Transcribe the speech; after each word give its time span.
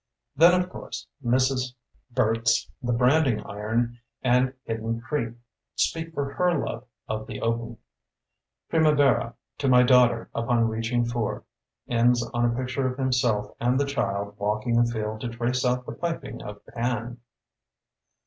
Then, 0.35 0.59
of 0.63 0.67
course, 0.71 1.05
Mrs. 1.23 1.75
Burt's 2.09 2.71
"The 2.81 2.91
Branding 2.91 3.41
Iron" 3.43 3.99
and 4.23 4.51
"Hid 4.63 4.77
den 4.81 4.99
Creek" 4.99 5.35
speak 5.75 6.15
for 6.15 6.33
her 6.33 6.57
love 6.57 6.85
of 7.07 7.27
the 7.27 7.39
open. 7.39 7.77
"Primavera: 8.67 9.35
To 9.59 9.67
My 9.67 9.83
Daughter 9.83 10.27
upon 10.33 10.67
Reaching 10.67 11.05
Four" 11.05 11.43
ends 11.87 12.27
on 12.33 12.45
a 12.45 12.49
pic 12.55 12.69
ture 12.69 12.87
of 12.87 12.97
himself 12.97 13.53
and 13.59 13.79
the 13.79 13.85
child 13.85 14.35
walking 14.39 14.79
afield 14.79 15.21
to 15.21 15.29
trace 15.29 15.63
out 15.63 15.85
the 15.85 15.91
piping 15.91 16.41
of 16.41 16.65
Pan. 16.65 17.19